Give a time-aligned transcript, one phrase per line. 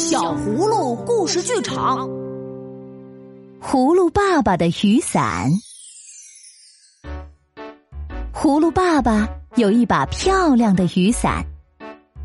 [0.00, 2.08] 小葫芦故事剧场，
[3.60, 5.50] 葫芦爸爸的雨伞。
[8.32, 11.44] 葫芦爸爸有一把漂亮的雨伞，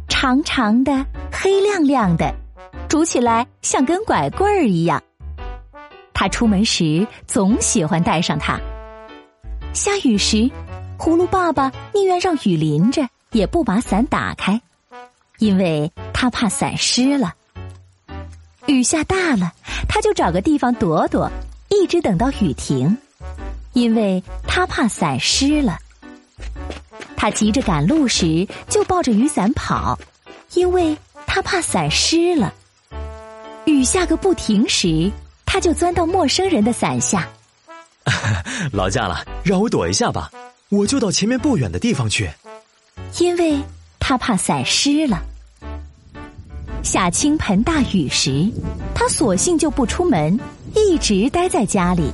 [0.07, 2.34] 长长的，黑亮亮的，
[2.88, 5.04] 拄起来像根拐棍儿一样。
[6.14, 8.57] 他出门时总喜欢带上它。
[9.73, 10.50] 下雨时，
[10.98, 14.62] 葫芦爸爸宁愿让雨淋着，也不把伞打开，
[15.39, 17.36] 因为他怕伞湿了。
[18.68, 19.54] 雨下大了，
[19.87, 21.32] 他就找个地方躲躲，
[21.69, 22.97] 一直等到雨停，
[23.74, 25.78] 因为他怕伞湿了。
[27.15, 29.97] 他急着赶路时，就抱着雨伞跑，
[30.54, 32.53] 因为他怕伞湿了。
[33.66, 35.11] 雨下个不停时，
[35.45, 37.27] 他就钻到陌生人的伞下。
[38.72, 40.31] 劳驾了，让我躲一下吧，
[40.69, 42.30] 我就到前面不远的地方去。
[43.19, 43.59] 因为
[44.00, 45.22] 他怕伞湿了。
[46.86, 48.48] 下倾盆大雨时，
[48.94, 50.39] 他索性就不出门，
[50.75, 52.11] 一直待在家里。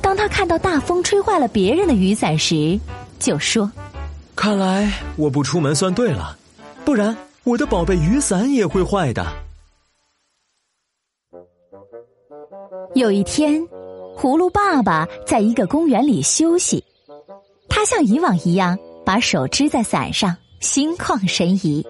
[0.00, 2.80] 当他看到大风吹坏了别人的雨伞时，
[3.18, 3.70] 就说
[4.34, 6.34] ：“看来我不出门算对了，
[6.82, 9.26] 不然我的宝贝雨伞也会坏的。”
[12.96, 13.62] 有一天，
[14.16, 16.82] 葫芦爸爸在一个公园里休息，
[17.68, 21.86] 他像以往一样把手支在伞上，心旷神怡，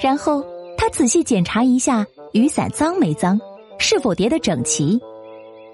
[0.00, 0.44] 然后。
[0.86, 3.40] 他仔细检查一下雨伞脏没脏，
[3.76, 5.00] 是否叠得整齐，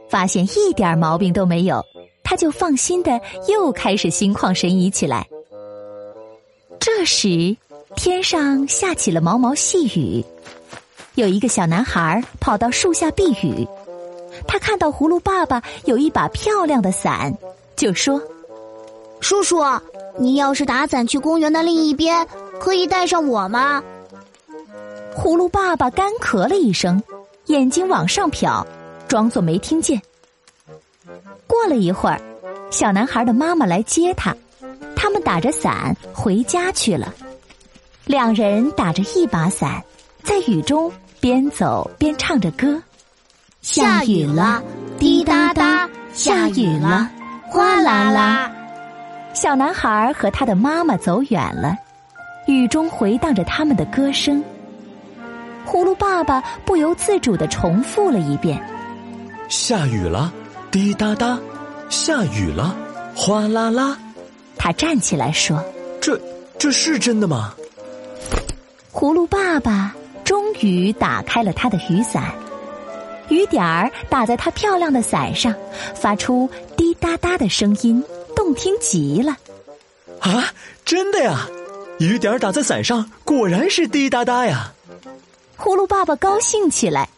[0.08, 1.84] 发现一点毛病都没有，
[2.24, 5.28] 他就放心的又开始心旷神怡起来。
[6.80, 7.54] 这时，
[7.94, 10.24] 天上下起了毛毛细雨，
[11.14, 13.68] 有一个小男孩跑到树下避雨，
[14.48, 17.36] 他看到葫芦爸爸有一把漂亮的伞，
[17.76, 18.18] 就说
[19.20, 19.62] ：“叔叔，
[20.18, 22.26] 你要是打伞去公园的另一边，
[22.58, 23.84] 可以带上我吗？”
[25.14, 27.02] 葫芦爸爸干咳了一声，
[27.46, 28.64] 眼睛往上瞟，
[29.06, 30.00] 装作没听见。
[31.46, 32.20] 过了一会儿，
[32.70, 34.34] 小男孩的妈妈来接他，
[34.96, 37.12] 他们打着伞回家去了。
[38.06, 39.82] 两人打着一把伞，
[40.22, 40.90] 在雨中
[41.20, 42.82] 边走边唱着歌。
[43.60, 44.62] 下雨了，
[44.98, 47.08] 滴答答；下雨了，
[47.48, 48.50] 哗啦啦。
[49.34, 51.76] 小男孩和他的妈妈走远了，
[52.46, 54.42] 雨中回荡着他们的歌声。
[55.66, 58.62] 葫芦爸爸不由自主的重复了一遍
[59.48, 60.32] ：“下雨了，
[60.70, 61.38] 滴答答；
[61.88, 62.76] 下雨了，
[63.14, 63.96] 哗啦啦。”
[64.58, 65.64] 他站起来说
[66.00, 66.20] ：“这
[66.58, 67.54] 这是真的吗？”
[68.92, 72.32] 葫芦爸爸终于打开了他的雨伞，
[73.28, 75.54] 雨点儿打在他漂亮的伞上，
[75.94, 78.04] 发出滴答答的声音，
[78.36, 79.36] 动听极了。
[80.20, 80.44] 啊，
[80.84, 81.48] 真的呀！
[81.98, 84.72] 雨点儿打在伞上，果然是滴答答呀。
[85.62, 87.08] 葫芦爸爸高兴起来，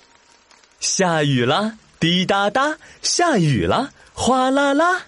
[0.78, 5.00] 下雨了，滴答答；下雨了，哗啦啦。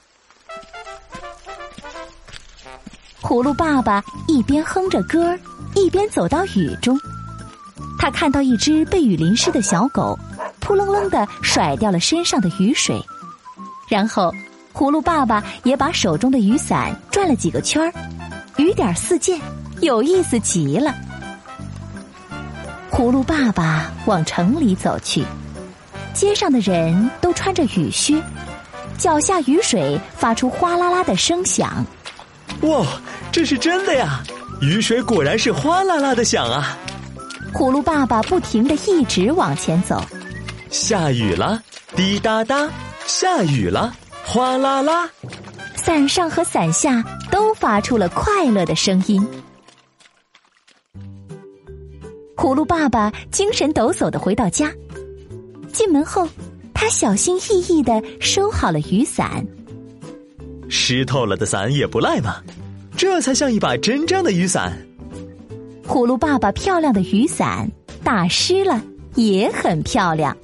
[3.20, 5.38] 葫芦爸爸一边哼着歌
[5.74, 6.98] 一边走到雨中。
[7.98, 10.18] 他看到一只被雨淋湿的小狗，
[10.58, 12.98] 扑棱棱的甩掉了身上的雨水。
[13.86, 14.32] 然后，
[14.72, 17.92] 葫芦爸爸也把手中的雨伞转了几个圈儿，
[18.56, 19.38] 雨点四溅，
[19.82, 20.94] 有意思极了。
[22.96, 25.22] 葫芦爸爸往城里走去，
[26.14, 28.18] 街上的人都穿着雨靴，
[28.96, 31.84] 脚下雨水发出哗啦啦的声响。
[32.62, 32.86] 哇，
[33.30, 34.22] 这是真的呀！
[34.62, 36.74] 雨水果然是哗啦啦的响啊！
[37.52, 40.02] 葫芦爸爸不停的一直往前走。
[40.70, 41.62] 下雨了，
[41.94, 42.66] 滴答答；
[43.04, 43.92] 下雨了，
[44.24, 45.06] 哗啦啦。
[45.74, 49.22] 伞上和伞下都发出了快乐的声音。
[52.46, 54.72] 葫芦爸爸精神抖擞的回到家，
[55.72, 56.28] 进门后，
[56.72, 59.44] 他小心翼翼的收好了雨伞。
[60.68, 62.36] 湿透了的伞也不赖嘛，
[62.96, 64.72] 这才像一把真正的雨伞。
[65.84, 67.68] 葫芦爸爸漂亮的雨伞
[68.04, 68.80] 打湿了
[69.16, 70.36] 也很漂亮。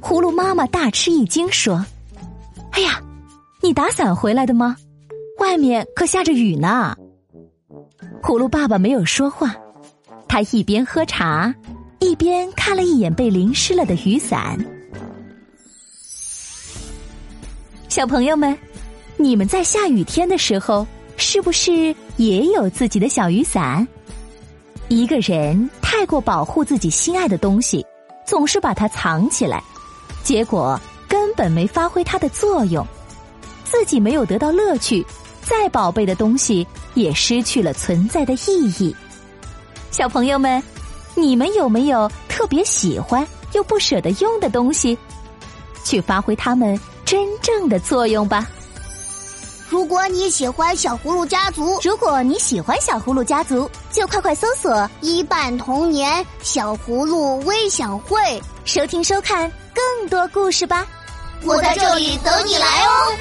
[0.00, 1.84] 葫芦妈妈大吃一惊说
[2.72, 3.02] ：“哎呀，
[3.60, 4.74] 你打伞回来的吗？
[5.40, 6.96] 外面可下着雨呢。”
[8.24, 9.54] 葫芦爸爸没有说话。
[10.28, 11.52] 他一边喝茶，
[12.00, 14.58] 一边看了一眼被淋湿了的雨伞。
[17.88, 18.56] 小朋友们，
[19.16, 20.86] 你们在下雨天的时候，
[21.16, 23.86] 是不是也有自己的小雨伞？
[24.88, 27.84] 一个人太过保护自己心爱的东西，
[28.26, 29.62] 总是把它藏起来，
[30.22, 30.78] 结果
[31.08, 32.86] 根本没发挥它的作用，
[33.64, 35.04] 自己没有得到乐趣，
[35.42, 38.94] 再宝贝的东西也失去了存在的意义。
[39.90, 40.62] 小朋友们，
[41.14, 44.96] 你们有没有特别喜欢又不舍得用的东西？
[45.84, 48.46] 去发挥它们真正的作用吧！
[49.70, 58.18] 如果你喜欢小葫芦家族，如果你喜欢小葫芦家族，就快快搜索“一半童年小葫芦微享会”，
[58.64, 60.86] 收听收看更多故事吧！
[61.44, 63.16] 我在这里等你来哦。